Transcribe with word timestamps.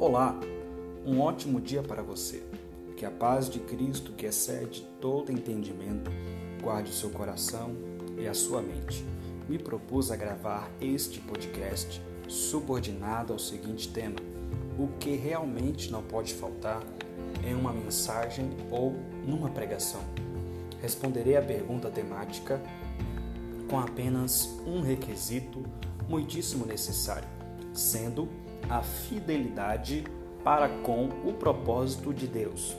Olá, 0.00 0.38
um 1.04 1.20
ótimo 1.20 1.60
dia 1.60 1.82
para 1.82 2.04
você. 2.04 2.44
Que 2.96 3.04
a 3.04 3.10
paz 3.10 3.50
de 3.50 3.58
Cristo, 3.58 4.12
que 4.12 4.26
excede 4.26 4.86
todo 5.00 5.32
entendimento, 5.32 6.08
guarde 6.62 6.92
o 6.92 6.94
seu 6.94 7.10
coração 7.10 7.74
e 8.16 8.28
a 8.28 8.32
sua 8.32 8.62
mente. 8.62 9.04
Me 9.48 9.58
propus 9.58 10.12
a 10.12 10.16
gravar 10.16 10.70
este 10.80 11.18
podcast 11.18 12.00
subordinado 12.28 13.32
ao 13.32 13.40
seguinte 13.40 13.88
tema: 13.88 14.14
o 14.78 14.86
que 15.00 15.16
realmente 15.16 15.90
não 15.90 16.04
pode 16.04 16.32
faltar 16.32 16.80
em 17.44 17.56
uma 17.56 17.72
mensagem 17.72 18.50
ou 18.70 18.94
numa 19.26 19.50
pregação. 19.50 20.02
Responderei 20.80 21.36
a 21.36 21.42
pergunta 21.42 21.90
temática 21.90 22.62
com 23.68 23.80
apenas 23.80 24.46
um 24.64 24.80
requisito 24.80 25.64
muitíssimo 26.08 26.64
necessário, 26.64 27.28
sendo 27.74 28.28
a 28.68 28.82
fidelidade 28.82 30.04
para 30.44 30.68
com 30.68 31.08
o 31.24 31.32
propósito 31.32 32.12
de 32.12 32.26
Deus. 32.26 32.76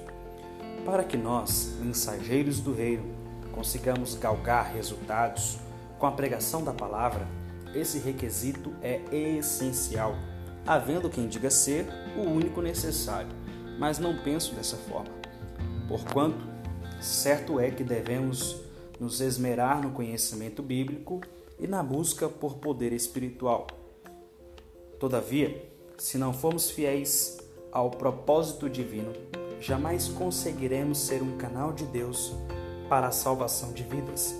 Para 0.86 1.04
que 1.04 1.18
nós, 1.18 1.78
mensageiros 1.82 2.60
do 2.60 2.74
Reino, 2.74 3.06
consigamos 3.52 4.16
galgar 4.16 4.74
resultados 4.74 5.60
com 5.98 6.06
a 6.06 6.12
pregação 6.12 6.64
da 6.64 6.74
palavra, 6.74 7.28
esse 7.74 8.00
requisito 8.00 8.74
é 8.82 9.02
essencial, 9.38 10.16
havendo 10.66 11.10
quem 11.10 11.28
diga 11.28 11.52
ser 11.52 11.86
o 12.18 12.22
único 12.22 12.62
necessário, 12.62 13.30
mas 13.78 14.00
não 14.00 14.18
penso 14.18 14.56
dessa 14.56 14.78
forma. 14.78 15.12
Porquanto, 15.88 16.46
certo 17.02 17.60
é 17.60 17.70
que 17.70 17.84
devemos 17.84 18.56
nos 19.00 19.22
esmerar 19.22 19.82
no 19.82 19.92
conhecimento 19.92 20.64
bíblico 20.64 21.22
e 21.60 21.68
na 21.68 21.84
busca 21.84 22.28
por 22.28 22.56
poder 22.56 22.94
espiritual. 22.94 23.68
Todavia, 25.00 25.72
se 25.98 26.18
não 26.18 26.34
formos 26.34 26.70
fiéis 26.70 27.38
ao 27.72 27.90
propósito 27.90 28.70
divino, 28.70 29.14
jamais 29.62 30.10
conseguiremos 30.10 30.98
ser 30.98 31.24
um 31.24 31.38
canal 31.38 31.72
de 31.72 31.86
Deus 31.86 32.36
para 32.90 33.08
a 33.08 33.12
salvação 33.12 33.72
de 33.72 33.82
vidas. 33.84 34.36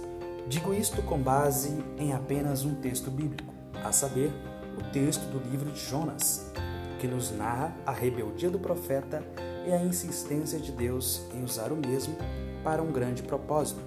Digo 0.48 0.74
isto 0.74 1.02
com 1.04 1.18
base 1.18 1.82
em 1.98 2.12
apenas 2.12 2.66
um 2.66 2.76
texto 2.76 3.10
bíblico, 3.10 3.54
a 3.86 3.94
saber, 3.94 4.34
o 4.78 4.92
texto 4.92 5.22
do 5.32 5.40
livro 5.50 5.72
de 5.72 5.80
Jonas, 5.80 6.52
que 7.00 7.08
nos 7.08 7.32
narra 7.32 7.74
a 7.86 7.94
rebeldia 7.94 8.50
do 8.50 8.60
profeta 8.60 9.24
e 9.66 9.72
a 9.72 9.82
insistência 9.82 10.60
de 10.60 10.74
Deus 10.74 11.22
em 11.34 11.42
usar 11.42 11.72
o 11.72 11.78
mesmo 11.78 12.18
para 12.66 12.82
um 12.82 12.92
grande 12.92 13.24
propósito. 13.24 13.82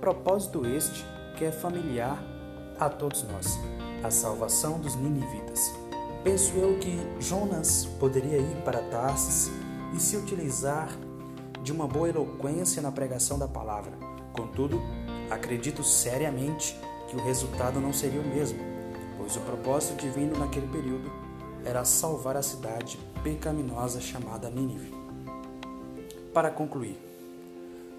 Propósito 0.00 0.64
este 0.66 1.04
que 1.36 1.44
é 1.44 1.50
familiar 1.50 2.22
a 2.78 2.88
todos 2.88 3.24
nós, 3.24 3.58
a 4.04 4.10
salvação 4.10 4.78
dos 4.78 4.94
ninivitas. 4.94 5.81
Penso 6.24 6.56
eu 6.56 6.78
que 6.78 7.00
Jonas 7.18 7.84
poderia 7.98 8.38
ir 8.38 8.62
para 8.64 8.80
Tarsis 8.80 9.50
e 9.92 9.98
se 9.98 10.16
utilizar 10.16 10.88
de 11.64 11.72
uma 11.72 11.88
boa 11.88 12.08
eloquência 12.08 12.80
na 12.80 12.92
pregação 12.92 13.36
da 13.36 13.48
palavra. 13.48 13.92
Contudo, 14.32 14.80
acredito 15.28 15.82
seriamente 15.82 16.78
que 17.08 17.16
o 17.16 17.24
resultado 17.24 17.80
não 17.80 17.92
seria 17.92 18.20
o 18.20 18.24
mesmo, 18.24 18.60
pois 19.18 19.36
o 19.36 19.40
propósito 19.40 20.00
divino 20.00 20.38
naquele 20.38 20.68
período 20.68 21.10
era 21.64 21.84
salvar 21.84 22.36
a 22.36 22.42
cidade 22.42 23.00
pecaminosa 23.24 24.00
chamada 24.00 24.48
Nínive. 24.48 24.94
Para 26.32 26.52
concluir, 26.52 26.98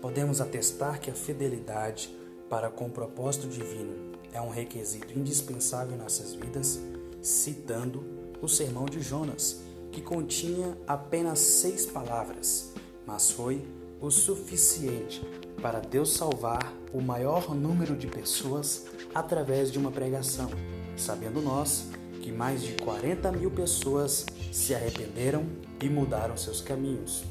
podemos 0.01 0.39
atestar 0.39 1.01
que 1.01 1.11
a 1.11 1.13
fidelidade 1.13 2.09
para 2.49 2.69
com 2.69 2.85
o 2.85 2.89
propósito 2.89 3.47
divino 3.47 4.13
é 4.31 4.41
um 4.41 4.49
requisito 4.49 5.17
indispensável 5.17 5.95
em 5.95 5.99
nossas 5.99 6.33
vidas 6.33 6.79
citando 7.23 8.03
o 8.41 8.47
sermão 8.47 8.85
de 8.85 9.01
Jonas, 9.01 9.61
que 9.91 10.01
continha 10.01 10.77
apenas 10.85 11.39
seis 11.39 11.85
palavras, 11.85 12.73
mas 13.07 13.31
foi 13.31 13.65
o 14.01 14.11
suficiente 14.11 15.21
para 15.61 15.79
Deus 15.79 16.11
salvar 16.11 16.73
o 16.91 17.01
maior 17.01 17.55
número 17.55 17.95
de 17.95 18.07
pessoas 18.07 18.85
através 19.15 19.71
de 19.71 19.79
uma 19.79 19.91
pregação, 19.91 20.49
sabendo 20.97 21.41
nós 21.41 21.87
que 22.21 22.31
mais 22.31 22.61
de 22.61 22.73
40 22.73 23.31
mil 23.31 23.49
pessoas 23.49 24.25
se 24.51 24.75
arrependeram 24.75 25.45
e 25.81 25.87
mudaram 25.89 26.35
seus 26.35 26.61
caminhos. 26.61 27.23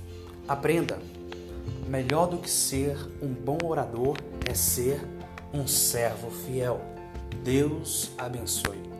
Aprenda: 0.48 0.98
melhor 1.88 2.26
do 2.26 2.38
que 2.38 2.50
ser 2.50 2.96
um 3.20 3.28
bom 3.28 3.58
orador 3.64 4.16
é 4.48 4.54
ser 4.54 5.00
um 5.52 5.66
servo 5.66 6.30
fiel. 6.30 6.80
Deus 7.42 8.10
abençoe. 8.16 8.91